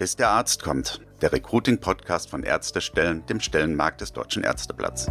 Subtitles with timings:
[0.00, 5.08] Bis der Arzt kommt, der Recruiting-Podcast von Ärztestellen, dem Stellenmarkt des Deutschen Ärzteblatts.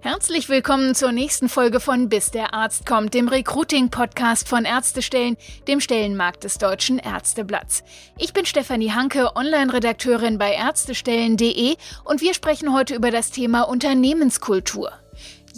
[0.00, 5.36] Herzlich willkommen zur nächsten Folge von Bis der Arzt kommt, dem Recruiting-Podcast von Ärztestellen,
[5.68, 7.84] dem Stellenmarkt des Deutschen Ärzteblatts.
[8.16, 14.92] Ich bin Stefanie Hanke, Online-Redakteurin bei Ärztestellen.de und wir sprechen heute über das Thema Unternehmenskultur.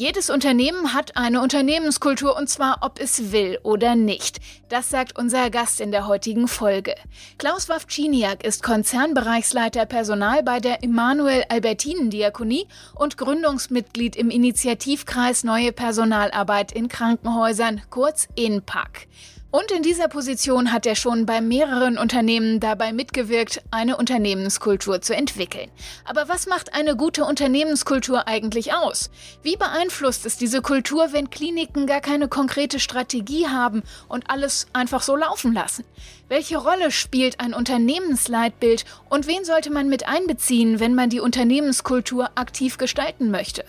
[0.01, 4.41] Jedes Unternehmen hat eine Unternehmenskultur und zwar ob es will oder nicht.
[4.71, 6.95] Das sagt unser Gast in der heutigen Folge.
[7.37, 15.71] Klaus Wawczyniak ist Konzernbereichsleiter Personal bei der Emanuel Albertinen Diakonie und Gründungsmitglied im Initiativkreis Neue
[15.71, 19.07] Personalarbeit in Krankenhäusern, kurz INPAC.
[19.53, 25.15] Und in dieser Position hat er schon bei mehreren Unternehmen dabei mitgewirkt, eine Unternehmenskultur zu
[25.15, 25.69] entwickeln.
[26.05, 29.11] Aber was macht eine gute Unternehmenskultur eigentlich aus?
[29.43, 35.03] Wie beeinflusst es diese Kultur, wenn Kliniken gar keine konkrete Strategie haben und alles einfach
[35.03, 35.85] so laufen lassen?
[36.29, 42.31] Welche Rolle spielt ein Unternehmensleitbild und wen sollte man mit einbeziehen, wenn man die Unternehmenskultur
[42.37, 43.65] aktiv gestalten möchte?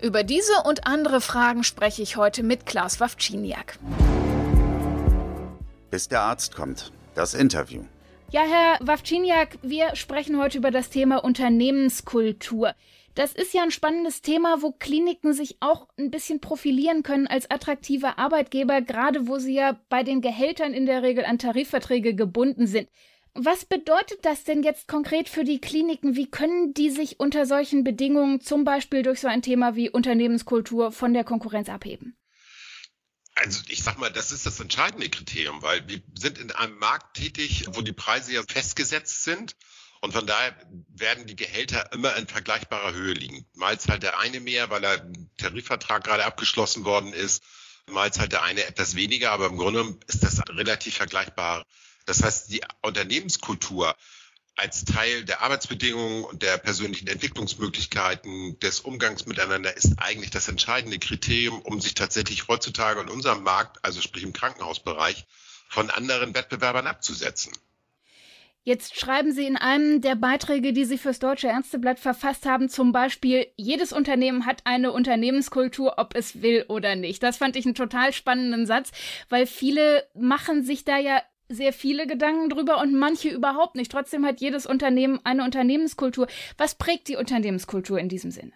[0.00, 3.78] Über diese und andere Fragen spreche ich heute mit Klaus Wawczyniak
[5.90, 6.92] bis der Arzt kommt.
[7.14, 7.82] Das Interview.
[8.30, 12.74] Ja, Herr Wawczyniak, wir sprechen heute über das Thema Unternehmenskultur.
[13.16, 17.50] Das ist ja ein spannendes Thema, wo Kliniken sich auch ein bisschen profilieren können als
[17.50, 22.68] attraktive Arbeitgeber, gerade wo sie ja bei den Gehältern in der Regel an Tarifverträge gebunden
[22.68, 22.88] sind.
[23.34, 26.16] Was bedeutet das denn jetzt konkret für die Kliniken?
[26.16, 30.92] Wie können die sich unter solchen Bedingungen, zum Beispiel durch so ein Thema wie Unternehmenskultur,
[30.92, 32.16] von der Konkurrenz abheben?
[33.42, 37.16] Also ich sag mal, das ist das entscheidende Kriterium, weil wir sind in einem Markt
[37.16, 39.56] tätig, wo die Preise ja festgesetzt sind.
[40.02, 40.54] Und von daher
[40.88, 43.46] werden die Gehälter immer in vergleichbarer Höhe liegen.
[43.54, 47.42] Mal zahlt der eine mehr, weil er Tarifvertrag gerade abgeschlossen worden ist.
[47.90, 51.66] Mal zahlt der eine etwas weniger, aber im Grunde ist das relativ vergleichbar.
[52.04, 53.96] Das heißt, die Unternehmenskultur
[54.56, 60.98] als Teil der Arbeitsbedingungen und der persönlichen Entwicklungsmöglichkeiten des Umgangs miteinander ist eigentlich das entscheidende
[60.98, 65.26] Kriterium, um sich tatsächlich heutzutage in unserem Markt, also sprich im Krankenhausbereich,
[65.68, 67.52] von anderen Wettbewerbern abzusetzen.
[68.62, 72.92] Jetzt schreiben Sie in einem der Beiträge, die Sie fürs Deutsche Ärzteblatt verfasst haben, zum
[72.92, 77.22] Beispiel, jedes Unternehmen hat eine Unternehmenskultur, ob es will oder nicht.
[77.22, 78.90] Das fand ich einen total spannenden Satz,
[79.30, 83.92] weil viele machen sich da ja sehr viele Gedanken drüber und manche überhaupt nicht.
[83.92, 86.28] Trotzdem hat jedes Unternehmen eine Unternehmenskultur.
[86.56, 88.52] Was prägt die Unternehmenskultur in diesem Sinne?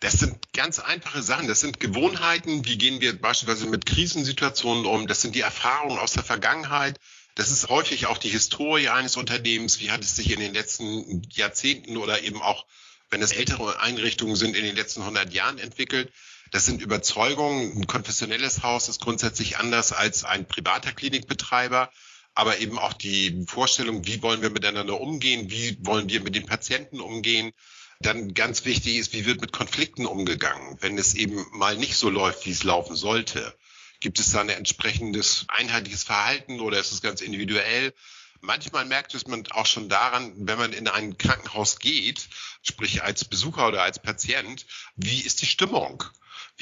[0.00, 1.46] Das sind ganz einfache Sachen.
[1.46, 2.64] Das sind Gewohnheiten.
[2.66, 5.06] Wie gehen wir beispielsweise mit Krisensituationen um?
[5.06, 6.98] Das sind die Erfahrungen aus der Vergangenheit.
[7.36, 9.80] Das ist häufig auch die Historie eines Unternehmens.
[9.80, 12.66] Wie hat es sich in den letzten Jahrzehnten oder eben auch,
[13.10, 16.12] wenn es ältere Einrichtungen sind, in den letzten 100 Jahren entwickelt?
[16.52, 17.76] Das sind Überzeugungen.
[17.76, 21.90] Ein konfessionelles Haus ist grundsätzlich anders als ein privater Klinikbetreiber
[22.34, 26.46] aber eben auch die Vorstellung, wie wollen wir miteinander umgehen, wie wollen wir mit den
[26.46, 27.52] Patienten umgehen.
[28.00, 32.10] Dann ganz wichtig ist, wie wird mit Konflikten umgegangen, wenn es eben mal nicht so
[32.10, 33.56] läuft, wie es laufen sollte.
[34.00, 37.94] Gibt es da ein entsprechendes einheitliches Verhalten oder ist es ganz individuell?
[38.40, 42.28] Manchmal merkt es man auch schon daran, wenn man in ein Krankenhaus geht,
[42.62, 46.02] sprich als Besucher oder als Patient, wie ist die Stimmung?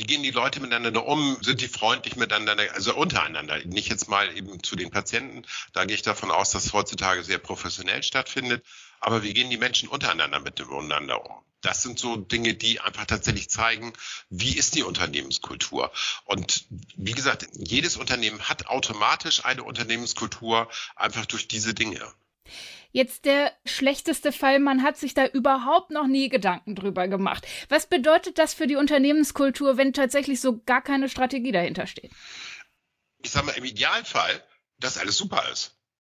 [0.01, 1.37] Wie gehen die Leute miteinander um?
[1.43, 3.59] Sind die freundlich miteinander, also untereinander?
[3.67, 5.43] Nicht jetzt mal eben zu den Patienten.
[5.75, 8.65] Da gehe ich davon aus, dass heutzutage sehr professionell stattfindet.
[9.01, 11.43] Aber wie gehen die Menschen untereinander miteinander um?
[11.61, 13.93] Das sind so Dinge, die einfach tatsächlich zeigen,
[14.31, 15.93] wie ist die Unternehmenskultur.
[16.25, 16.65] Und
[16.97, 22.01] wie gesagt, jedes Unternehmen hat automatisch eine Unternehmenskultur einfach durch diese Dinge.
[22.93, 27.47] Jetzt der schlechteste Fall, man hat sich da überhaupt noch nie Gedanken drüber gemacht.
[27.69, 32.11] Was bedeutet das für die Unternehmenskultur, wenn tatsächlich so gar keine Strategie dahinter steht?
[33.23, 34.43] Ich sage mal, im Idealfall,
[34.79, 35.77] dass alles super ist.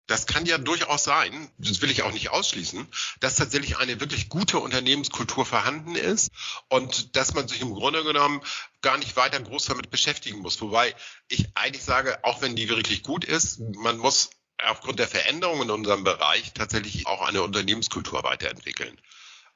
[0.07, 2.87] Das kann ja durchaus sein, das will ich auch nicht ausschließen,
[3.21, 6.31] dass tatsächlich eine wirklich gute Unternehmenskultur vorhanden ist
[6.67, 8.41] und dass man sich im Grunde genommen
[8.81, 10.59] gar nicht weiter groß damit beschäftigen muss.
[10.59, 10.95] Wobei
[11.29, 14.31] ich eigentlich sage, auch wenn die wirklich gut ist, man muss
[14.67, 18.99] aufgrund der Veränderungen in unserem Bereich tatsächlich auch eine Unternehmenskultur weiterentwickeln.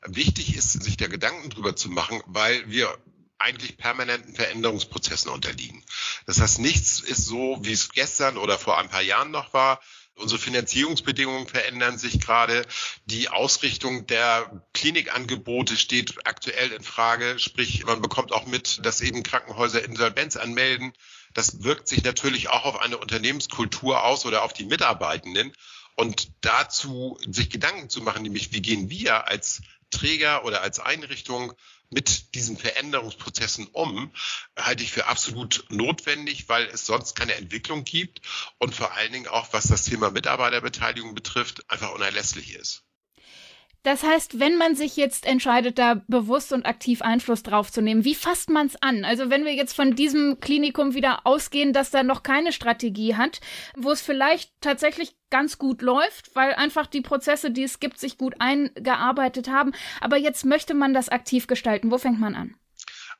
[0.07, 2.95] Wichtig ist, sich da Gedanken drüber zu machen, weil wir
[3.37, 5.83] eigentlich permanenten Veränderungsprozessen unterliegen.
[6.25, 9.81] Das heißt, nichts ist so, wie es gestern oder vor ein paar Jahren noch war.
[10.17, 12.65] Unsere Finanzierungsbedingungen verändern sich gerade.
[13.05, 17.37] Die Ausrichtung der Klinikangebote steht aktuell in Frage.
[17.37, 20.93] Sprich, man bekommt auch mit, dass eben Krankenhäuser Insolvenz anmelden.
[21.35, 25.53] Das wirkt sich natürlich auch auf eine Unternehmenskultur aus oder auf die Mitarbeitenden.
[25.95, 29.61] Und dazu sich Gedanken zu machen, nämlich wie gehen wir als
[29.91, 31.53] Träger oder als Einrichtung
[31.89, 34.11] mit diesen Veränderungsprozessen um,
[34.57, 38.21] halte ich für absolut notwendig, weil es sonst keine Entwicklung gibt
[38.57, 42.83] und vor allen Dingen auch, was das Thema Mitarbeiterbeteiligung betrifft, einfach unerlässlich ist.
[43.85, 48.03] Das heißt, wenn man sich jetzt entscheidet, da bewusst und aktiv Einfluss drauf zu nehmen,
[48.03, 49.05] wie fasst man es an?
[49.05, 53.41] Also wenn wir jetzt von diesem Klinikum wieder ausgehen, dass da noch keine Strategie hat,
[53.77, 58.17] wo es vielleicht tatsächlich ganz gut läuft, weil einfach die Prozesse, die es gibt, sich
[58.17, 59.71] gut eingearbeitet haben.
[60.01, 61.91] Aber jetzt möchte man das aktiv gestalten.
[61.91, 62.55] Wo fängt man an?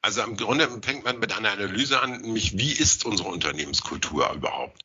[0.02, 4.82] Also im Grunde fängt man mit einer Analyse an, nämlich wie ist unsere Unternehmenskultur überhaupt?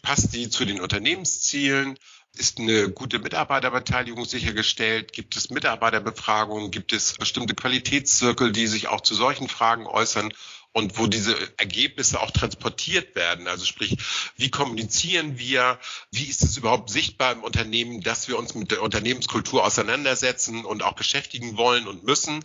[0.00, 1.98] Passt die zu den Unternehmenszielen?
[2.38, 5.12] Ist eine gute Mitarbeiterbeteiligung sichergestellt?
[5.12, 6.70] Gibt es Mitarbeiterbefragungen?
[6.70, 10.32] Gibt es bestimmte Qualitätszirkel, die sich auch zu solchen Fragen äußern?
[10.72, 13.48] und wo diese Ergebnisse auch transportiert werden.
[13.48, 13.96] Also sprich,
[14.36, 15.80] wie kommunizieren wir?
[16.12, 20.82] Wie ist es überhaupt sichtbar im Unternehmen, dass wir uns mit der Unternehmenskultur auseinandersetzen und
[20.82, 22.44] auch beschäftigen wollen und müssen?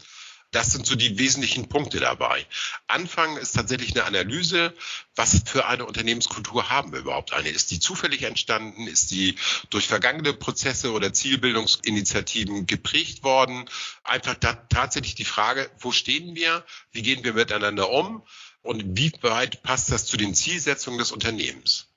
[0.54, 2.46] Das sind so die wesentlichen Punkte dabei.
[2.88, 4.74] Anfang ist tatsächlich eine Analyse,
[5.16, 7.50] was für eine Unternehmenskultur haben wir überhaupt eine?
[7.50, 8.86] Ist die zufällig entstanden?
[8.86, 9.36] Ist die
[9.72, 13.68] durch vergangene Prozesse oder Zielbildungsinitiativen geprägt worden?
[14.04, 14.36] Einfach
[14.70, 16.64] tatsächlich die Frage, wo stehen wir?
[16.92, 18.24] Wie gehen wir miteinander um?
[18.62, 21.88] Und wie weit passt das zu den Zielsetzungen des Unternehmens?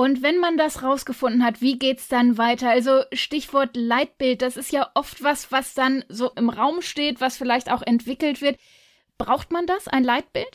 [0.00, 2.70] Und wenn man das rausgefunden hat, wie geht's dann weiter?
[2.70, 7.36] Also Stichwort Leitbild, das ist ja oft was, was dann so im Raum steht, was
[7.36, 8.58] vielleicht auch entwickelt wird.
[9.18, 10.48] Braucht man das, ein Leitbild?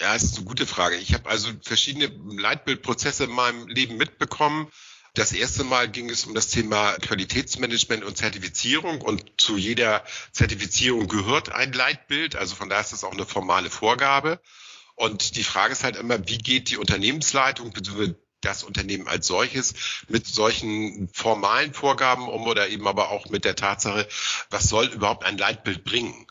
[0.00, 0.96] Ja, das ist eine gute Frage.
[0.96, 2.06] Ich habe also verschiedene
[2.40, 4.70] Leitbildprozesse in meinem Leben mitbekommen.
[5.12, 10.02] Das erste Mal ging es um das Thema Qualitätsmanagement und Zertifizierung und zu jeder
[10.32, 12.34] Zertifizierung gehört ein Leitbild.
[12.34, 14.40] Also von daher ist das auch eine formale Vorgabe.
[14.94, 19.74] Und die Frage ist halt immer, wie geht die Unternehmensleitung bzw das Unternehmen als solches
[20.08, 24.08] mit solchen formalen Vorgaben um oder eben aber auch mit der Tatsache,
[24.50, 26.26] was soll überhaupt ein Leitbild bringen?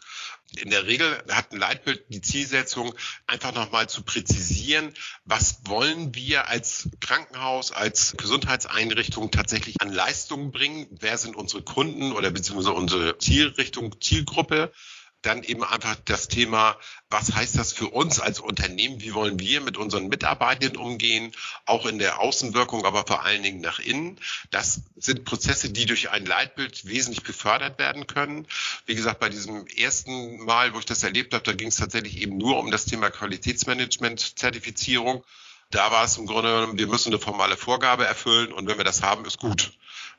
[0.57, 2.95] In der Regel hat ein Leitbild die Zielsetzung,
[3.27, 10.87] einfach nochmal zu präzisieren, was wollen wir als Krankenhaus, als Gesundheitseinrichtung tatsächlich an Leistungen bringen?
[10.89, 14.71] Wer sind unsere Kunden oder beziehungsweise unsere Zielrichtung, Zielgruppe?
[15.21, 16.77] Dann eben einfach das Thema,
[17.09, 19.01] was heißt das für uns als Unternehmen?
[19.01, 21.31] Wie wollen wir mit unseren Mitarbeitenden umgehen?
[21.65, 24.19] Auch in der Außenwirkung, aber vor allen Dingen nach innen.
[24.51, 28.47] Das sind Prozesse, die durch ein Leitbild wesentlich gefördert werden können.
[28.85, 32.21] Wie gesagt, bei diesem ersten Mal, wo ich das erlebt habe, da ging es tatsächlich
[32.21, 35.23] eben nur um das Thema Qualitätsmanagement, Zertifizierung.
[35.71, 38.83] Da war es im Grunde genommen, wir müssen eine formale Vorgabe erfüllen und wenn wir
[38.83, 39.71] das haben, ist gut.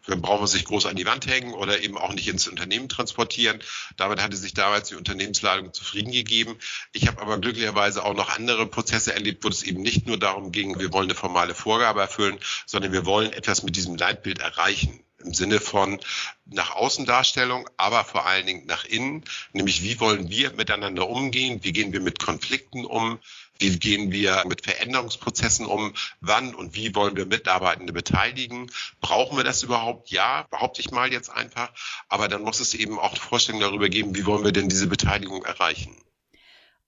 [0.06, 2.88] Dann brauchen wir sich groß an die Wand hängen oder eben auch nicht ins Unternehmen
[2.88, 3.60] transportieren.
[3.96, 6.56] Damit hatte sich damals die Unternehmensleitung zufrieden gegeben.
[6.92, 10.52] Ich habe aber glücklicherweise auch noch andere Prozesse erlebt, wo es eben nicht nur darum
[10.52, 15.04] ging, wir wollen eine formale Vorgabe erfüllen, sondern wir wollen etwas mit diesem Leitbild erreichen
[15.22, 16.00] im Sinne von
[16.46, 21.72] nach Außendarstellung, aber vor allen Dingen nach innen, nämlich wie wollen wir miteinander umgehen, wie
[21.72, 23.18] gehen wir mit Konflikten um,
[23.60, 25.94] wie gehen wir mit Veränderungsprozessen um?
[26.20, 28.70] Wann und wie wollen wir Mitarbeitende beteiligen?
[29.00, 30.10] Brauchen wir das überhaupt?
[30.10, 31.72] Ja, behaupte ich mal jetzt einfach.
[32.08, 35.44] Aber dann muss es eben auch Vorstellungen darüber geben, wie wollen wir denn diese Beteiligung
[35.44, 35.96] erreichen?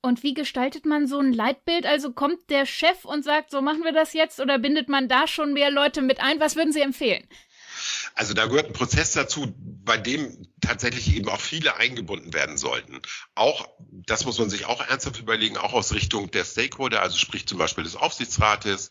[0.00, 1.86] Und wie gestaltet man so ein Leitbild?
[1.86, 5.28] Also kommt der Chef und sagt, so machen wir das jetzt oder bindet man da
[5.28, 6.40] schon mehr Leute mit ein?
[6.40, 7.24] Was würden Sie empfehlen?
[8.14, 13.00] Also da gehört ein Prozess dazu, bei dem tatsächlich eben auch viele eingebunden werden sollten.
[13.34, 13.69] Auch,
[14.06, 17.58] das muss man sich auch ernsthaft überlegen, auch aus Richtung der Stakeholder, also sprich zum
[17.58, 18.90] Beispiel des Aufsichtsrates.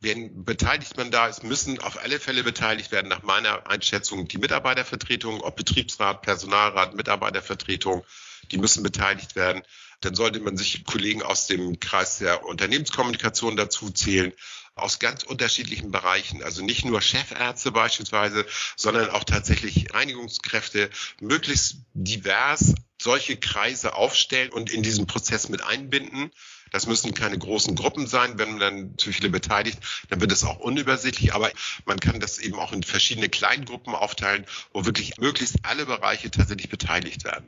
[0.00, 1.28] Wen beteiligt man da?
[1.28, 6.94] Es müssen auf alle Fälle beteiligt werden, nach meiner Einschätzung, die Mitarbeitervertretung, ob Betriebsrat, Personalrat,
[6.94, 8.04] Mitarbeitervertretung,
[8.50, 9.62] die müssen beteiligt werden.
[10.00, 14.32] Dann sollte man sich Kollegen aus dem Kreis der Unternehmenskommunikation dazu zählen
[14.74, 22.74] aus ganz unterschiedlichen Bereichen, also nicht nur Chefärzte beispielsweise, sondern auch tatsächlich Reinigungskräfte, möglichst divers
[23.02, 26.30] solche Kreise aufstellen und in diesen Prozess mit einbinden.
[26.70, 28.38] Das müssen keine großen Gruppen sein.
[28.38, 29.78] Wenn man dann zu viele beteiligt,
[30.08, 31.34] dann wird es auch unübersichtlich.
[31.34, 31.52] Aber
[31.84, 36.70] man kann das eben auch in verschiedene Kleingruppen aufteilen, wo wirklich möglichst alle Bereiche tatsächlich
[36.70, 37.46] beteiligt werden.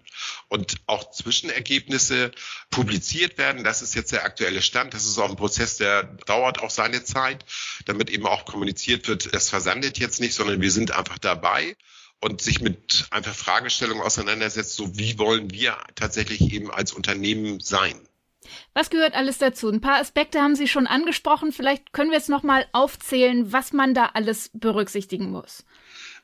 [0.48, 2.32] Und auch Zwischenergebnisse
[2.70, 3.64] publiziert werden.
[3.64, 4.92] Das ist jetzt der aktuelle Stand.
[4.92, 7.46] Das ist auch ein Prozess, der dauert auch seine Zeit,
[7.86, 11.76] damit eben auch kommuniziert wird, das versandet jetzt nicht, sondern wir sind einfach dabei
[12.24, 18.00] und sich mit einfach Fragestellungen auseinandersetzt, so wie wollen wir tatsächlich eben als Unternehmen sein.
[18.72, 19.68] Was gehört alles dazu?
[19.68, 21.52] Ein paar Aspekte haben Sie schon angesprochen.
[21.52, 25.66] Vielleicht können wir jetzt noch mal aufzählen, was man da alles berücksichtigen muss.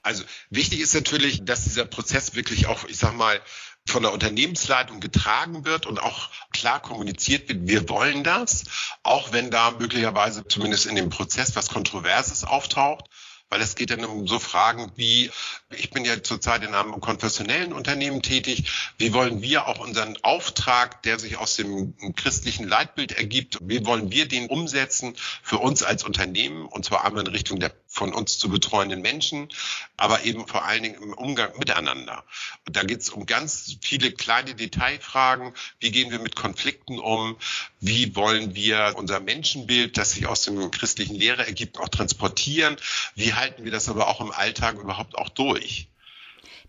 [0.02, 3.38] Also wichtig ist natürlich, dass dieser Prozess wirklich auch, ich sag mal,
[3.86, 8.64] von der Unternehmensleitung getragen wird und auch klar kommuniziert wird, wir wollen das,
[9.02, 13.04] auch wenn da möglicherweise zumindest in dem Prozess was Kontroverses auftaucht
[13.50, 15.30] weil es geht dann um so Fragen wie,
[15.70, 21.02] ich bin ja zurzeit in einem konfessionellen Unternehmen tätig, wie wollen wir auch unseren Auftrag,
[21.02, 26.04] der sich aus dem christlichen Leitbild ergibt, wie wollen wir den umsetzen für uns als
[26.04, 26.64] Unternehmen?
[26.64, 29.50] Und zwar einmal in Richtung der von uns zu betreuenden Menschen,
[29.98, 32.24] aber eben vor allen Dingen im Umgang miteinander.
[32.66, 35.52] Und da geht es um ganz viele kleine Detailfragen.
[35.80, 37.36] Wie gehen wir mit Konflikten um?
[37.78, 42.76] Wie wollen wir unser Menschenbild, das sich aus dem christlichen Lehre ergibt, auch transportieren?
[43.16, 45.88] Wie halten wir das aber auch im Alltag überhaupt auch durch?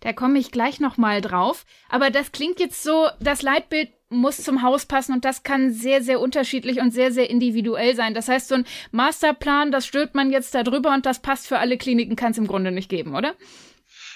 [0.01, 1.65] Da komme ich gleich nochmal drauf.
[1.87, 6.03] Aber das klingt jetzt so, das Leitbild muss zum Haus passen und das kann sehr,
[6.03, 8.13] sehr unterschiedlich und sehr, sehr individuell sein.
[8.13, 11.59] Das heißt, so ein Masterplan, das stülpt man jetzt da drüber und das passt für
[11.59, 13.35] alle Kliniken, kann es im Grunde nicht geben, oder?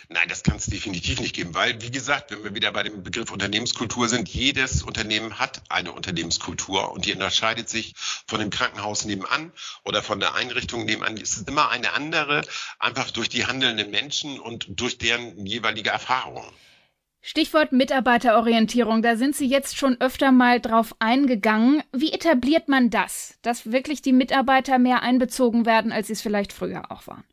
[0.08, 3.02] Nein, das kann es definitiv nicht geben, weil, wie gesagt, wenn wir wieder bei dem
[3.02, 7.96] Begriff Unternehmenskultur sind, jedes Unternehmen hat eine Unternehmenskultur und die unterscheidet sich
[8.28, 9.52] von dem Krankenhaus nebenan
[9.84, 11.18] oder von der Einrichtung nebenan.
[11.18, 12.44] Es ist immer eine andere,
[12.78, 16.46] einfach durch die handelnden Menschen und durch deren jeweilige Erfahrungen.
[17.27, 21.82] Stichwort Mitarbeiterorientierung, da sind Sie jetzt schon öfter mal drauf eingegangen.
[21.91, 26.53] Wie etabliert man das, dass wirklich die Mitarbeiter mehr einbezogen werden, als sie es vielleicht
[26.53, 27.24] früher auch waren?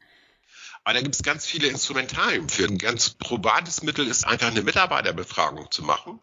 [0.82, 2.64] Aber da gibt es ganz viele Instrumentarien für.
[2.64, 6.20] Ein ganz probates Mittel ist einfach eine Mitarbeiterbefragung zu machen,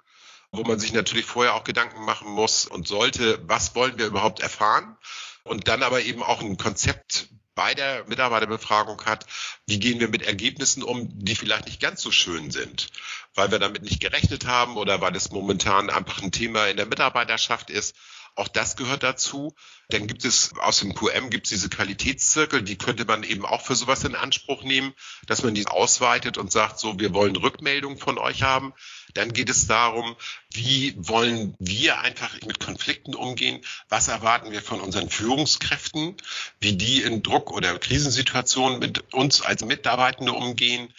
[0.52, 4.40] wo man sich natürlich vorher auch Gedanken machen muss und sollte, was wollen wir überhaupt
[4.40, 4.98] erfahren?
[5.44, 9.26] Und dann aber eben auch ein Konzept bei der Mitarbeiterbefragung hat,
[9.68, 12.88] wie gehen wir mit Ergebnissen um, die vielleicht nicht ganz so schön sind,
[13.36, 16.86] weil wir damit nicht gerechnet haben oder weil es momentan einfach ein Thema in der
[16.86, 17.98] Mitarbeiterschaft ist.
[18.36, 19.54] Auch das gehört dazu.
[19.90, 23.62] Dann gibt es aus dem QM gibt es diese Qualitätszirkel, die könnte man eben auch
[23.62, 24.94] für sowas in Anspruch nehmen,
[25.28, 28.74] dass man die ausweitet und sagt, so, wir wollen Rückmeldung von euch haben.
[29.14, 30.16] Dann geht es darum,
[30.54, 33.62] wie wollen wir einfach mit Konflikten umgehen?
[33.90, 36.16] Was erwarten wir von unseren Führungskräften?
[36.60, 40.94] Wie die in Druck- oder Krisensituationen mit uns als Mitarbeitende umgehen?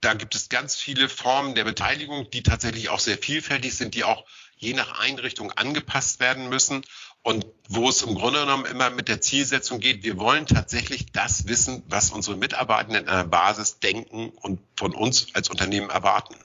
[0.00, 4.04] Da gibt es ganz viele Formen der Beteiligung, die tatsächlich auch sehr vielfältig sind, die
[4.04, 4.24] auch
[4.56, 6.82] je nach Einrichtung angepasst werden müssen
[7.26, 11.48] und wo es im Grunde genommen immer mit der Zielsetzung geht, wir wollen tatsächlich das
[11.48, 16.36] wissen, was unsere Mitarbeitenden in einer Basis denken und von uns als Unternehmen erwarten.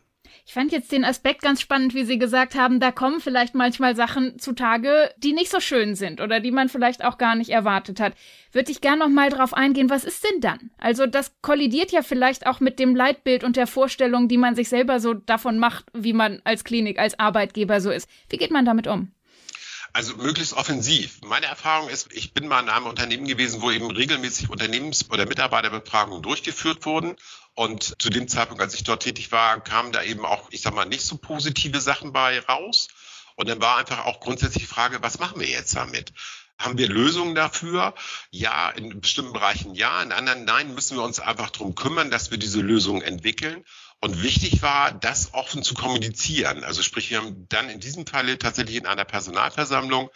[0.46, 3.96] Ich fand jetzt den Aspekt ganz spannend, wie Sie gesagt haben, da kommen vielleicht manchmal
[3.96, 8.00] Sachen zutage, die nicht so schön sind oder die man vielleicht auch gar nicht erwartet
[8.00, 8.14] hat.
[8.52, 10.72] Würde ich gerne noch mal drauf eingehen, was ist denn dann?
[10.78, 14.70] Also das kollidiert ja vielleicht auch mit dem Leitbild und der Vorstellung, die man sich
[14.70, 18.10] selber so davon macht, wie man als Klinik, als Arbeitgeber so ist.
[18.30, 19.12] Wie geht man damit um?
[19.94, 21.20] Also möglichst offensiv.
[21.22, 25.26] Meine Erfahrung ist, ich bin mal in einem Unternehmen gewesen, wo eben regelmäßig Unternehmens- oder
[25.26, 27.18] Mitarbeiterbefragungen durchgeführt wurden.
[27.54, 30.74] Und zu dem Zeitpunkt, als ich dort tätig war, kamen da eben auch, ich sag
[30.74, 32.88] mal, nicht so positive Sachen bei raus.
[33.36, 36.14] Und dann war einfach auch grundsätzlich die Frage, was machen wir jetzt damit?
[36.58, 37.96] Haben wir Lösungen dafür?
[38.30, 42.32] Ja, in bestimmten Bereichen ja, in anderen nein, müssen wir uns einfach darum kümmern, dass
[42.32, 43.66] wir diese Lösungen entwickeln.
[44.00, 46.64] Und wichtig war, das offen zu kommunizieren.
[46.64, 50.10] Also sprich, wir haben dann in diesem Falle tatsächlich in einer Personalversammlung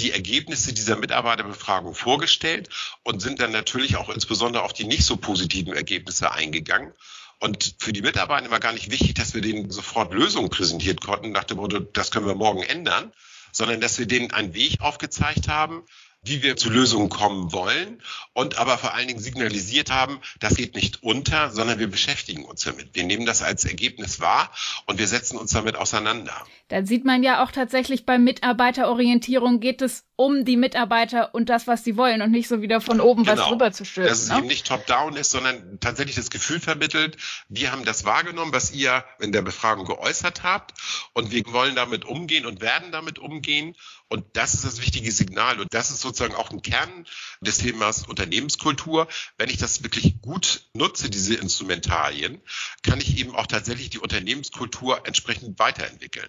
[0.00, 2.68] die Ergebnisse dieser Mitarbeiterbefragung vorgestellt
[3.02, 6.92] und sind dann natürlich auch insbesondere auf die nicht so positiven Ergebnisse eingegangen.
[7.38, 11.32] Und für die Mitarbeiter war gar nicht wichtig, dass wir denen sofort Lösungen präsentiert konnten,
[11.32, 13.12] nach dem Motto, das können wir morgen ändern,
[13.52, 15.84] sondern dass wir denen einen Weg aufgezeigt haben,
[16.22, 18.02] wie wir zu Lösungen kommen wollen
[18.34, 22.62] und aber vor allen Dingen signalisiert haben, das geht nicht unter, sondern wir beschäftigen uns
[22.62, 22.94] damit.
[22.94, 24.52] Wir nehmen das als Ergebnis wahr
[24.86, 26.34] und wir setzen uns damit auseinander.
[26.68, 31.66] Da sieht man ja auch tatsächlich bei Mitarbeiterorientierung geht es um die Mitarbeiter und das,
[31.66, 33.40] was sie wollen und nicht so wieder von oben genau.
[33.40, 34.10] was drüber zu stülpen.
[34.10, 34.38] Dass es ne?
[34.38, 37.16] eben nicht top-down ist, sondern tatsächlich das Gefühl vermittelt,
[37.48, 40.74] wir haben das wahrgenommen, was ihr in der Befragung geäußert habt
[41.14, 43.74] und wir wollen damit umgehen und werden damit umgehen
[44.10, 45.60] und das ist das wichtige Signal.
[45.60, 47.06] Und das ist sozusagen auch ein Kern
[47.40, 49.06] des Themas Unternehmenskultur.
[49.38, 52.40] Wenn ich das wirklich gut nutze, diese Instrumentarien,
[52.82, 56.28] kann ich eben auch tatsächlich die Unternehmenskultur entsprechend weiterentwickeln.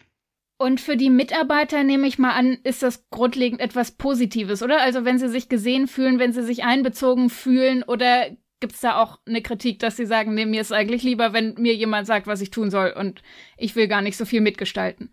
[0.59, 4.79] Und für die Mitarbeiter nehme ich mal an, ist das grundlegend etwas Positives, oder?
[4.79, 9.01] Also wenn sie sich gesehen fühlen, wenn sie sich einbezogen fühlen oder gibt es da
[9.01, 12.27] auch eine Kritik, dass sie sagen, nee, mir ist eigentlich lieber, wenn mir jemand sagt,
[12.27, 13.23] was ich tun soll und
[13.57, 15.11] ich will gar nicht so viel mitgestalten.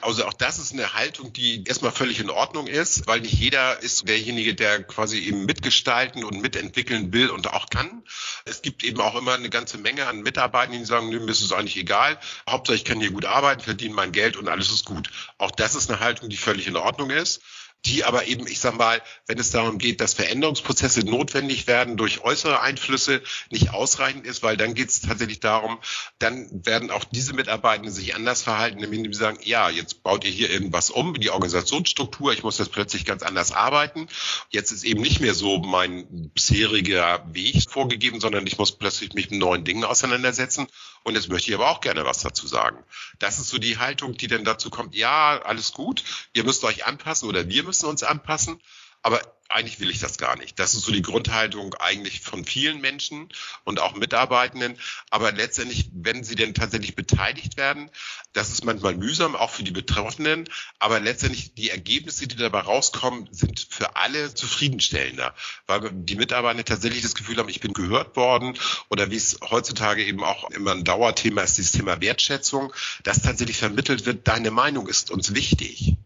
[0.00, 3.82] Also auch das ist eine Haltung, die erstmal völlig in Ordnung ist, weil nicht jeder
[3.82, 8.04] ist derjenige, der quasi eben mitgestalten und mitentwickeln will und auch kann.
[8.44, 11.52] Es gibt eben auch immer eine ganze Menge an Mitarbeitern, die sagen, mir ist es
[11.52, 12.18] eigentlich egal.
[12.48, 15.10] Hauptsache ich kann hier gut arbeiten, verdiene mein Geld und alles ist gut.
[15.36, 17.42] Auch das ist eine Haltung, die völlig in Ordnung ist.
[17.86, 22.22] Die aber eben, ich sag mal, wenn es darum geht, dass Veränderungsprozesse notwendig werden durch
[22.22, 25.78] äußere Einflüsse, nicht ausreichend ist, weil dann geht es tatsächlich darum,
[26.18, 30.30] dann werden auch diese Mitarbeitenden sich anders verhalten, indem sie sagen, ja, jetzt baut ihr
[30.30, 34.08] hier irgendwas um, die Organisationsstruktur, ich muss jetzt plötzlich ganz anders arbeiten.
[34.50, 39.30] Jetzt ist eben nicht mehr so mein bisheriger Weg vorgegeben, sondern ich muss plötzlich mich
[39.30, 40.66] mit neuen Dingen auseinandersetzen.
[41.08, 42.84] Und jetzt möchte ich aber auch gerne was dazu sagen.
[43.18, 46.84] Das ist so die Haltung, die dann dazu kommt, ja, alles gut, ihr müsst euch
[46.84, 48.60] anpassen oder wir müssen uns anpassen.
[49.08, 50.58] Aber eigentlich will ich das gar nicht.
[50.58, 53.30] Das ist so die Grundhaltung eigentlich von vielen Menschen
[53.64, 54.76] und auch Mitarbeitenden.
[55.08, 57.90] Aber letztendlich, wenn sie denn tatsächlich beteiligt werden,
[58.34, 60.44] das ist manchmal mühsam, auch für die Betroffenen.
[60.78, 65.34] Aber letztendlich die Ergebnisse, die dabei rauskommen, sind für alle zufriedenstellender,
[65.66, 68.58] weil die Mitarbeiter tatsächlich das Gefühl haben, ich bin gehört worden
[68.90, 72.74] oder wie es heutzutage eben auch immer ein Dauerthema ist, dieses Thema Wertschätzung,
[73.04, 75.96] dass tatsächlich vermittelt wird, deine Meinung ist uns wichtig.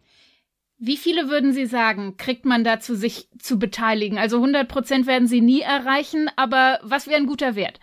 [0.84, 4.18] Wie viele würden Sie sagen, kriegt man dazu, sich zu beteiligen?
[4.18, 7.78] Also 100 Prozent werden Sie nie erreichen, aber was wäre ein guter Wert?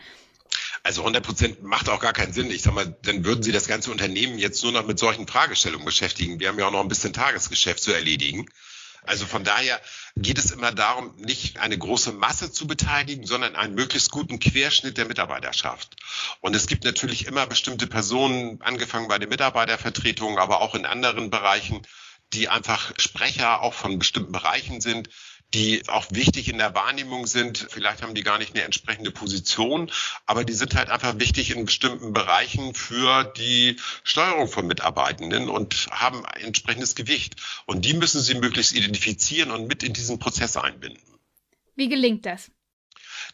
[0.83, 2.51] Also 100 Prozent macht auch gar keinen Sinn.
[2.51, 5.85] Ich sag mal, dann würden Sie das ganze Unternehmen jetzt nur noch mit solchen Fragestellungen
[5.85, 6.41] beschäftigen.
[6.41, 8.47] Wir haben ja auch noch ein bisschen Tagesgeschäft zu erledigen.
[9.03, 9.79] Also von daher
[10.17, 14.97] geht es immer darum, nicht eine große Masse zu beteiligen, sondern einen möglichst guten Querschnitt
[14.97, 15.95] der Mitarbeiterschaft.
[16.41, 21.29] Und es gibt natürlich immer bestimmte Personen, angefangen bei den Mitarbeitervertretungen, aber auch in anderen
[21.29, 21.81] Bereichen,
[22.33, 25.09] die einfach Sprecher auch von bestimmten Bereichen sind,
[25.53, 27.65] die auch wichtig in der Wahrnehmung sind.
[27.69, 29.91] Vielleicht haben die gar nicht eine entsprechende Position,
[30.25, 35.87] aber die sind halt einfach wichtig in bestimmten Bereichen für die Steuerung von Mitarbeitenden und
[35.91, 37.35] haben ein entsprechendes Gewicht.
[37.65, 41.01] Und die müssen sie möglichst identifizieren und mit in diesen Prozess einbinden.
[41.75, 42.51] Wie gelingt das?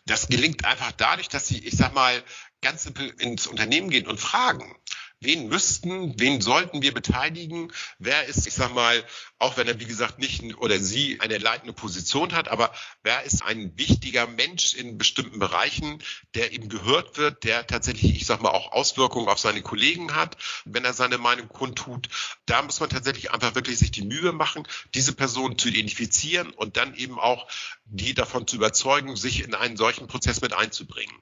[0.05, 2.23] Das gelingt einfach dadurch, dass sie, ich sag mal,
[2.61, 4.75] ganz simpel ins Unternehmen gehen und fragen
[5.19, 9.03] wen müssten, wen sollten wir beteiligen, wer ist, ich sag mal,
[9.39, 13.43] auch wenn er, wie gesagt, nicht oder sie eine leitende Position hat, aber wer ist
[13.43, 16.01] ein wichtiger Mensch in bestimmten Bereichen,
[16.36, 20.38] der eben gehört wird, der tatsächlich, ich sag mal, auch Auswirkungen auf seine Kollegen hat,
[20.65, 22.10] wenn er seine Meinung kundtut.
[22.45, 26.77] Da muss man tatsächlich einfach wirklich sich die Mühe machen, diese Person zu identifizieren und
[26.77, 27.48] dann eben auch
[27.86, 31.15] die davon zu überzeugen, sich in einen solchen Prozess mit einzubringen.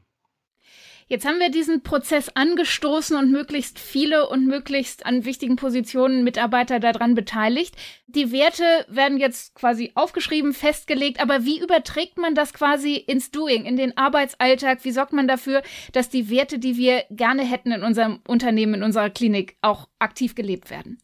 [1.08, 6.80] Jetzt haben wir diesen Prozess angestoßen und möglichst viele und möglichst an wichtigen Positionen Mitarbeiter
[6.80, 7.76] daran beteiligt.
[8.08, 13.66] Die Werte werden jetzt quasi aufgeschrieben, festgelegt, aber wie überträgt man das quasi ins Doing,
[13.66, 14.84] in den Arbeitsalltag?
[14.84, 18.84] Wie sorgt man dafür, dass die Werte, die wir gerne hätten in unserem Unternehmen, in
[18.84, 21.00] unserer Klinik, auch aktiv gelebt werden?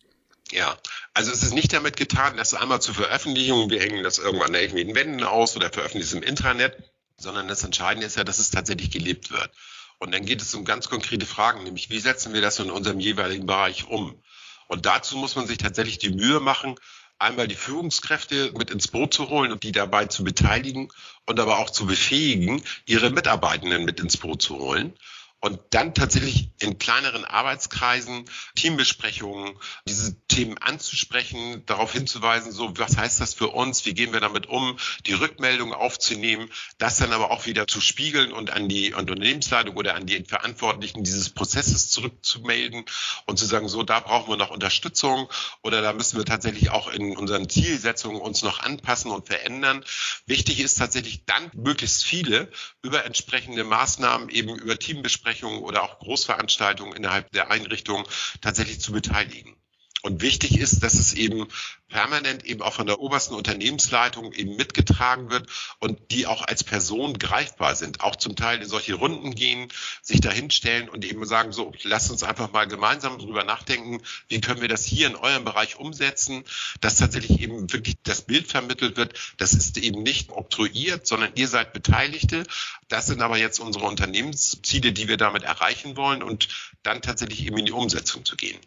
[0.51, 0.77] Ja,
[1.13, 4.55] also es ist nicht damit getan, dass einmal zur Veröffentlichung, wir hängen das irgendwann an
[4.55, 6.75] irgendwelchen Wänden aus oder veröffentlichen es im Intranet,
[7.17, 9.51] sondern das Entscheidende ist ja, dass es tatsächlich gelebt wird.
[9.99, 12.99] Und dann geht es um ganz konkrete Fragen, nämlich wie setzen wir das in unserem
[12.99, 14.21] jeweiligen Bereich um?
[14.67, 16.75] Und dazu muss man sich tatsächlich die Mühe machen,
[17.19, 20.89] einmal die Führungskräfte mit ins Boot zu holen und die dabei zu beteiligen
[21.25, 24.93] und aber auch zu befähigen, ihre Mitarbeitenden mit ins Boot zu holen
[25.41, 28.25] und dann tatsächlich in kleineren Arbeitskreisen,
[28.55, 34.19] Teambesprechungen, diese Themen anzusprechen, darauf hinzuweisen, so, was heißt das für uns, wie gehen wir
[34.19, 38.93] damit um, die Rückmeldung aufzunehmen, das dann aber auch wieder zu spiegeln und an die
[38.93, 42.83] Unternehmensleitung oder an die Verantwortlichen dieses Prozesses zurückzumelden
[43.25, 45.29] und zu sagen, so, da brauchen wir noch Unterstützung
[45.63, 49.85] oder da müssen wir tatsächlich auch in unseren Zielsetzungen uns noch anpassen und verändern.
[50.25, 55.99] Wichtig ist tatsächlich dann möglichst viele über entsprechende Maßnahmen eben über Teambesprechungen Veranstaltungsbesprechungen oder auch
[55.99, 58.07] Großveranstaltungen innerhalb der Einrichtung
[58.41, 59.55] tatsächlich zu beteiligen.
[60.01, 61.47] Und wichtig ist, dass es eben
[61.89, 67.17] permanent eben auch von der obersten Unternehmensleitung eben mitgetragen wird und die auch als Person
[67.17, 69.67] greifbar sind, auch zum Teil in solche Runden gehen,
[70.01, 74.61] sich dahinstellen und eben sagen, so, lasst uns einfach mal gemeinsam drüber nachdenken, wie können
[74.61, 76.43] wir das hier in eurem Bereich umsetzen,
[76.79, 81.47] dass tatsächlich eben wirklich das Bild vermittelt wird, das ist eben nicht obtruiert, sondern ihr
[81.47, 82.43] seid Beteiligte.
[82.87, 86.47] Das sind aber jetzt unsere Unternehmensziele, die wir damit erreichen wollen und
[86.83, 88.59] dann tatsächlich eben in die Umsetzung zu gehen.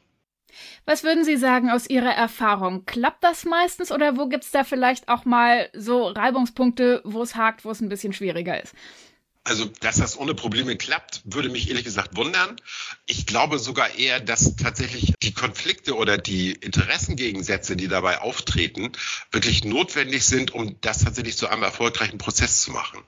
[0.85, 2.85] Was würden Sie sagen aus Ihrer Erfahrung?
[2.85, 7.37] Klappt das meistens oder wo gibt es da vielleicht auch mal so Reibungspunkte, wo es
[7.37, 8.75] hakt, wo es ein bisschen schwieriger ist?
[9.45, 12.57] Also, dass das ohne Probleme klappt, würde mich ehrlich gesagt wundern.
[13.07, 18.93] Ich glaube sogar eher, dass tatsächlich die Konflikte oder die Interessengegensätze, die dabei auftreten,
[19.33, 23.03] wirklich notwendig sind, um das tatsächlich zu einem erfolgreichen Prozess zu machen.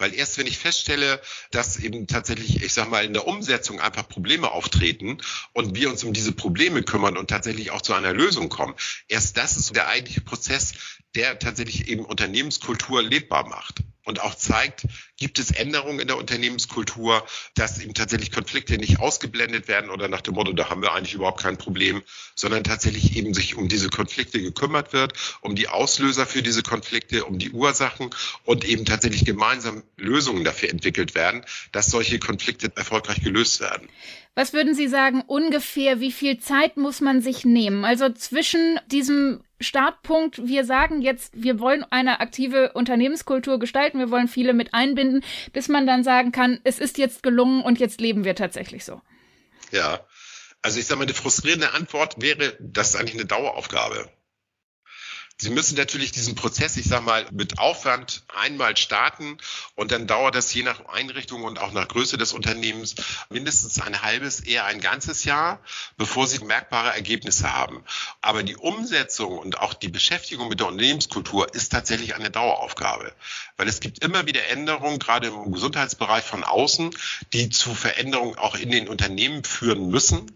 [0.00, 4.08] Weil erst wenn ich feststelle, dass eben tatsächlich, ich sag mal, in der Umsetzung einfach
[4.08, 5.18] Probleme auftreten
[5.52, 8.74] und wir uns um diese Probleme kümmern und tatsächlich auch zu einer Lösung kommen,
[9.08, 10.72] erst das ist der eigentliche Prozess,
[11.14, 13.82] der tatsächlich eben Unternehmenskultur lebbar macht.
[14.10, 19.68] Und auch zeigt, gibt es Änderungen in der Unternehmenskultur, dass eben tatsächlich Konflikte nicht ausgeblendet
[19.68, 22.02] werden oder nach dem Motto, da haben wir eigentlich überhaupt kein Problem,
[22.34, 27.24] sondern tatsächlich eben sich um diese Konflikte gekümmert wird, um die Auslöser für diese Konflikte,
[27.24, 28.10] um die Ursachen
[28.44, 33.88] und eben tatsächlich gemeinsam Lösungen dafür entwickelt werden, dass solche Konflikte erfolgreich gelöst werden.
[34.34, 37.84] Was würden Sie sagen, ungefähr wie viel Zeit muss man sich nehmen?
[37.84, 44.28] Also zwischen diesem Startpunkt, wir sagen jetzt, wir wollen eine aktive Unternehmenskultur gestalten, wir wollen
[44.28, 48.24] viele mit einbinden, bis man dann sagen kann, es ist jetzt gelungen und jetzt leben
[48.24, 49.00] wir tatsächlich so.
[49.70, 50.00] Ja,
[50.62, 54.10] also ich sage mal, die frustrierende Antwort wäre, das ist eigentlich eine Daueraufgabe.
[55.40, 59.38] Sie müssen natürlich diesen Prozess, ich sage mal, mit Aufwand einmal starten
[59.74, 62.94] und dann dauert das je nach Einrichtung und auch nach Größe des Unternehmens
[63.30, 65.60] mindestens ein halbes, eher ein ganzes Jahr,
[65.96, 67.82] bevor Sie merkbare Ergebnisse haben.
[68.20, 73.10] Aber die Umsetzung und auch die Beschäftigung mit der Unternehmenskultur ist tatsächlich eine Daueraufgabe,
[73.56, 76.90] weil es gibt immer wieder Änderungen, gerade im Gesundheitsbereich von außen,
[77.32, 80.30] die zu Veränderungen auch in den Unternehmen führen müssen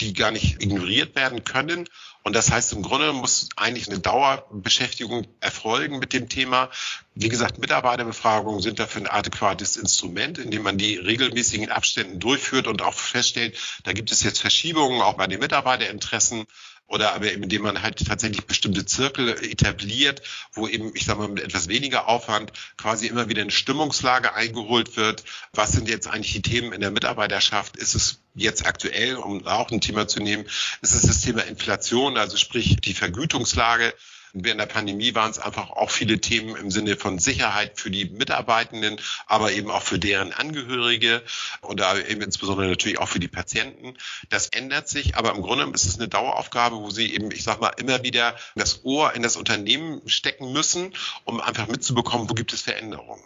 [0.00, 1.88] die gar nicht ignoriert werden können.
[2.22, 6.70] Und das heißt, im Grunde muss eigentlich eine Dauerbeschäftigung erfolgen mit dem Thema.
[7.14, 12.82] Wie gesagt, Mitarbeiterbefragungen sind dafür ein adäquates Instrument, indem man die regelmäßigen Abständen durchführt und
[12.82, 16.46] auch feststellt, da gibt es jetzt Verschiebungen auch bei den Mitarbeiterinteressen
[16.88, 20.22] oder aber eben, indem man halt tatsächlich bestimmte Zirkel etabliert,
[20.52, 24.96] wo eben, ich sage mal, mit etwas weniger Aufwand quasi immer wieder eine Stimmungslage eingeholt
[24.96, 25.22] wird.
[25.52, 27.76] Was sind jetzt eigentlich die Themen in der Mitarbeiterschaft?
[27.76, 30.44] Ist es jetzt aktuell, um auch ein Thema zu nehmen,
[30.80, 33.94] ist es das Thema Inflation, also sprich die Vergütungslage.
[34.32, 38.06] Während der Pandemie waren es einfach auch viele Themen im Sinne von Sicherheit für die
[38.06, 41.22] Mitarbeitenden, aber eben auch für deren Angehörige
[41.60, 43.94] und eben insbesondere natürlich auch für die Patienten.
[44.28, 47.60] Das ändert sich, aber im Grunde ist es eine Daueraufgabe, wo sie eben, ich sag
[47.60, 50.92] mal, immer wieder das Ohr in das Unternehmen stecken müssen,
[51.24, 53.22] um einfach mitzubekommen, wo gibt es Veränderungen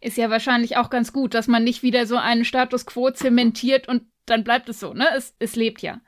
[0.00, 3.88] ist ja wahrscheinlich auch ganz gut, dass man nicht wieder so einen Status quo zementiert
[3.88, 5.08] und dann bleibt es so, ne?
[5.16, 6.00] Es, es lebt ja.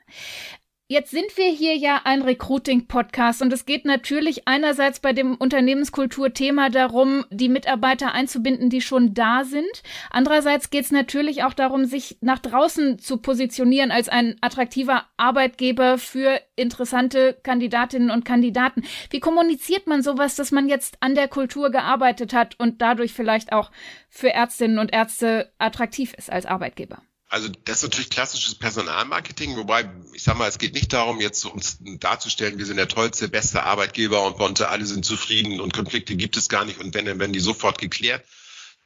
[0.91, 6.71] Jetzt sind wir hier ja ein Recruiting-Podcast und es geht natürlich einerseits bei dem Unternehmenskultur-Thema
[6.71, 9.83] darum, die Mitarbeiter einzubinden, die schon da sind.
[10.09, 15.99] Andererseits geht es natürlich auch darum, sich nach draußen zu positionieren als ein attraktiver Arbeitgeber
[15.99, 18.83] für interessante Kandidatinnen und Kandidaten.
[19.11, 23.53] Wie kommuniziert man sowas, dass man jetzt an der Kultur gearbeitet hat und dadurch vielleicht
[23.53, 23.71] auch
[24.09, 27.03] für Ärztinnen und Ärzte attraktiv ist als Arbeitgeber?
[27.29, 31.45] Also das ist natürlich klassisches Personalmarketing, wobei ich sage mal, es geht nicht darum, jetzt
[31.45, 36.17] uns darzustellen, wir sind der tollste, beste Arbeitgeber und Bonte, alle sind zufrieden und Konflikte
[36.17, 38.25] gibt es gar nicht und wenn, dann werden die sofort geklärt.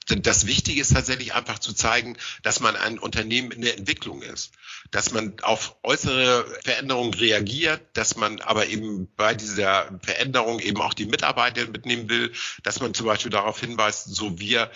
[0.08, 4.52] Das Wichtige ist tatsächlich einfach zu zeigen, dass man ein Unternehmen in der Entwicklung ist,
[4.90, 10.94] dass man auf äußere Veränderungen reagiert, dass man aber eben bei dieser Veränderung eben auch
[10.94, 12.32] die Mitarbeiter mitnehmen will,
[12.64, 14.72] dass man zum Beispiel darauf hinweist, so wir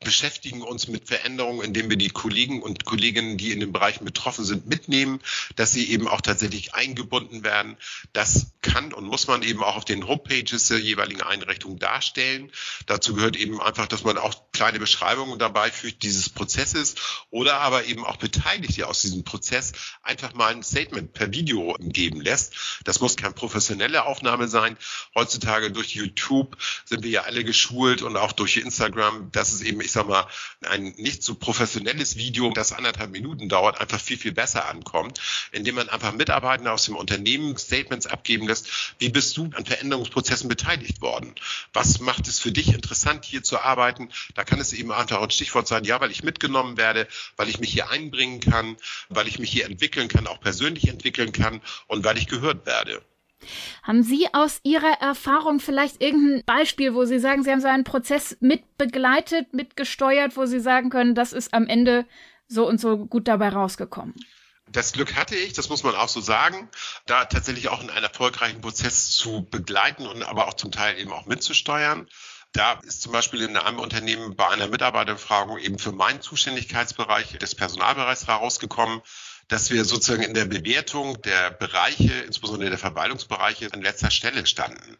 [0.00, 4.44] beschäftigen uns mit Veränderungen, indem wir die Kollegen und Kolleginnen, die in den Bereichen betroffen
[4.44, 5.20] sind, mitnehmen,
[5.56, 7.76] dass sie eben auch tatsächlich eingebunden werden.
[8.12, 12.50] Das kann und muss man eben auch auf den Homepages der jeweiligen Einrichtung darstellen.
[12.86, 16.94] Dazu gehört eben einfach, dass man auch kleine Beschreibungen dabei fügt dieses Prozesses
[17.30, 22.20] oder aber eben auch Beteiligte aus diesem Prozess einfach mal ein Statement per Video geben
[22.20, 22.80] lässt.
[22.84, 24.76] Das muss keine professionelle Aufnahme sein.
[25.14, 29.80] Heutzutage durch YouTube sind wir ja alle geschult und auch durch Instagram, dass es eben,
[29.84, 30.26] ich sag mal,
[30.62, 35.20] ein nicht so professionelles Video, das anderthalb Minuten dauert, einfach viel, viel besser ankommt,
[35.52, 38.94] indem man einfach Mitarbeiter aus dem Unternehmen Statements abgeben lässt.
[38.98, 41.34] Wie bist du an Veränderungsprozessen beteiligt worden?
[41.72, 44.10] Was macht es für dich interessant, hier zu arbeiten?
[44.34, 47.60] Da kann es eben einfach ein Stichwort sein, ja, weil ich mitgenommen werde, weil ich
[47.60, 48.76] mich hier einbringen kann,
[49.08, 53.02] weil ich mich hier entwickeln kann, auch persönlich entwickeln kann und weil ich gehört werde.
[53.82, 57.84] Haben Sie aus Ihrer Erfahrung vielleicht irgendein Beispiel, wo Sie sagen, Sie haben so einen
[57.84, 62.06] Prozess mitbegleitet, mitgesteuert, wo Sie sagen können, das ist am Ende
[62.48, 64.14] so und so gut dabei rausgekommen?
[64.68, 66.68] Das Glück hatte ich, das muss man auch so sagen,
[67.06, 71.12] da tatsächlich auch in einen erfolgreichen Prozess zu begleiten und aber auch zum Teil eben
[71.12, 72.08] auch mitzusteuern.
[72.52, 77.54] Da ist zum Beispiel in einem Unternehmen bei einer Mitarbeiterbefragung eben für meinen Zuständigkeitsbereich des
[77.54, 79.00] Personalbereichs herausgekommen,
[79.48, 84.98] dass wir sozusagen in der Bewertung der Bereiche, insbesondere der Verwaltungsbereiche, an letzter Stelle standen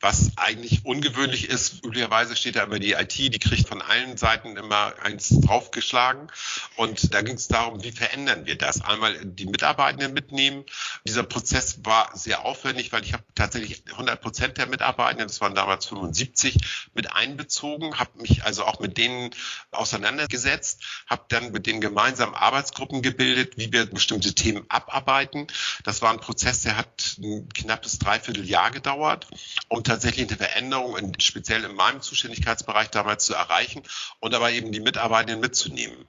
[0.00, 1.84] was eigentlich ungewöhnlich ist.
[1.84, 6.28] Üblicherweise steht da immer die IT, die kriegt von allen Seiten immer eins draufgeschlagen.
[6.76, 8.82] Und da ging es darum, wie verändern wir das?
[8.82, 10.64] Einmal die Mitarbeitenden mitnehmen,
[11.06, 15.54] Dieser Prozess war sehr aufwendig, weil ich habe tatsächlich 100 Prozent der Mitarbeitenden, das waren
[15.54, 19.30] damals 75, mit einbezogen, habe mich also auch mit denen
[19.70, 25.46] auseinandergesetzt, habe dann mit denen gemeinsam Arbeitsgruppen gebildet, wie wir bestimmte Themen abarbeiten.
[25.84, 29.26] Das war ein Prozess, der hat ein knappes Dreivierteljahr gedauert,
[29.68, 33.82] um tatsächlich eine Veränderung, in, speziell in meinem Zuständigkeitsbereich damals zu erreichen
[34.20, 36.06] und aber eben die Mitarbeitenden mitzunehmen.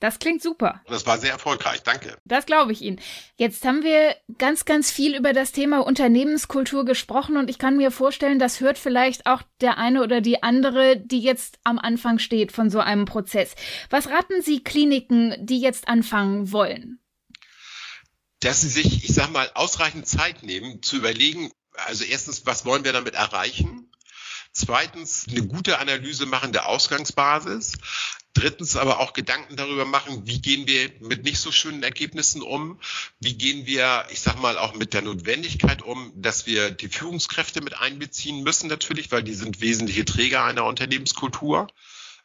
[0.00, 0.80] Das klingt super.
[0.86, 2.16] Das war sehr erfolgreich, danke.
[2.24, 2.98] Das glaube ich Ihnen.
[3.36, 7.90] Jetzt haben wir ganz, ganz viel über das Thema Unternehmenskultur gesprochen und ich kann mir
[7.90, 12.50] vorstellen, das hört vielleicht auch der eine oder die andere, die jetzt am Anfang steht
[12.50, 13.54] von so einem Prozess.
[13.90, 16.98] Was raten Sie Kliniken, die jetzt anfangen wollen?
[18.40, 22.84] Dass sie sich, ich sag mal, ausreichend Zeit nehmen, zu überlegen, also erstens, was wollen
[22.84, 23.90] wir damit erreichen?
[24.52, 27.74] Zweitens, eine gute Analyse machen der Ausgangsbasis.
[28.32, 32.80] Drittens aber auch Gedanken darüber machen, wie gehen wir mit nicht so schönen Ergebnissen um?
[33.18, 37.60] Wie gehen wir, ich sag mal, auch mit der Notwendigkeit um, dass wir die Führungskräfte
[37.60, 41.66] mit einbeziehen müssen natürlich, weil die sind wesentliche Träger einer Unternehmenskultur.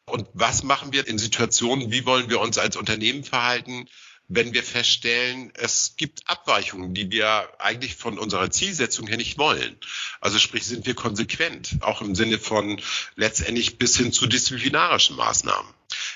[0.06, 3.88] Und was machen wir in Situationen, wie wollen wir uns als Unternehmen verhalten,
[4.28, 9.78] wenn wir feststellen, es gibt Abweichungen, die wir eigentlich von unserer Zielsetzung her nicht wollen.
[10.20, 12.82] Also sprich, sind wir konsequent, auch im Sinne von
[13.16, 15.72] letztendlich bis hin zu disziplinarischen Maßnahmen.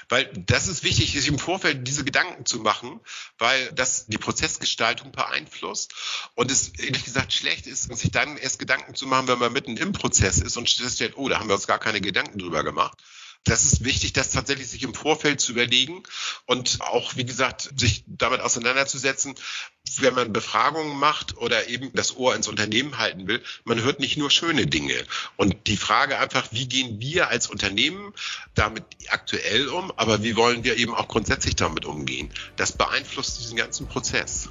[0.09, 2.99] Weil das ist wichtig, sich im Vorfeld diese Gedanken zu machen,
[3.37, 5.93] weil das die Prozessgestaltung beeinflusst.
[6.33, 9.77] Und es ehrlich gesagt schlecht ist, sich dann erst Gedanken zu machen, wenn man mitten
[9.77, 12.97] im Prozess ist und feststellt, oh, da haben wir uns gar keine Gedanken drüber gemacht.
[13.45, 16.03] Das ist wichtig, das tatsächlich sich im Vorfeld zu überlegen
[16.45, 19.35] und auch, wie gesagt, sich damit auseinanderzusetzen,
[19.97, 24.17] wenn man Befragungen macht oder eben das Ohr ins Unternehmen halten will, man hört nicht
[24.17, 24.93] nur schöne Dinge.
[25.35, 28.13] Und die Frage einfach, wie gehen wir als Unternehmen
[28.55, 33.57] damit aktuell um, aber wie wollen wir eben auch grundsätzlich damit umgehen, das beeinflusst diesen
[33.57, 34.49] ganzen Prozess.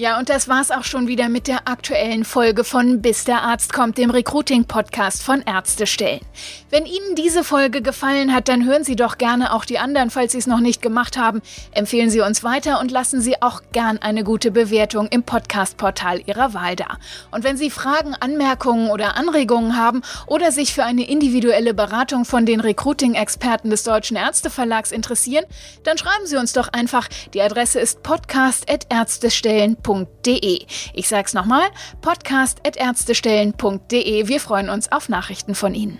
[0.00, 3.72] Ja, und das war's auch schon wieder mit der aktuellen Folge von Bis der Arzt
[3.72, 6.20] kommt, dem Recruiting-Podcast von Ärztestellen.
[6.70, 10.30] Wenn Ihnen diese Folge gefallen hat, dann hören Sie doch gerne auch die anderen, falls
[10.30, 11.42] Sie es noch nicht gemacht haben.
[11.72, 16.54] Empfehlen Sie uns weiter und lassen Sie auch gern eine gute Bewertung im Podcast-Portal Ihrer
[16.54, 16.98] Wahl da.
[17.32, 22.46] Und wenn Sie Fragen, Anmerkungen oder Anregungen haben oder sich für eine individuelle Beratung von
[22.46, 25.44] den Recruiting-Experten des Deutschen Ärzteverlags interessieren,
[25.82, 27.08] dann schreiben Sie uns doch einfach.
[27.34, 30.66] Die Adresse ist podcast.ärztestellen.de podcast.ärztestellen.de.
[30.92, 31.68] Ich sag's nochmal,
[32.02, 34.28] podcast.ärztestellen.de.
[34.28, 35.98] Wir freuen uns auf Nachrichten von Ihnen.